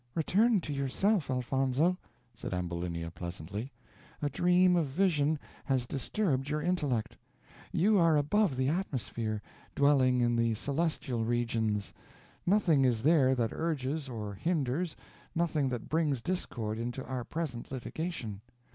"Return 0.15 0.61
to 0.61 0.73
yourself, 0.73 1.29
Elfonzo," 1.29 1.95
said 2.33 2.55
Ambulinia, 2.55 3.11
pleasantly: 3.11 3.71
"a 4.19 4.31
dream 4.31 4.75
of 4.75 4.87
vision 4.87 5.37
has 5.65 5.85
disturbed 5.85 6.49
your 6.49 6.59
intellect; 6.59 7.15
you 7.71 7.99
are 7.99 8.17
above 8.17 8.57
the 8.57 8.67
atmosphere, 8.67 9.43
dwelling 9.75 10.19
in 10.19 10.35
the 10.35 10.55
celestial 10.55 11.23
regions; 11.23 11.93
nothing 12.47 12.83
is 12.83 13.03
there 13.03 13.35
that 13.35 13.53
urges 13.53 14.09
or 14.09 14.33
hinders, 14.33 14.95
nothing 15.35 15.69
that 15.69 15.87
brings 15.87 16.23
discord 16.23 16.79
into 16.79 17.05
our 17.05 17.23
present 17.23 17.71
litigation. 17.71 18.41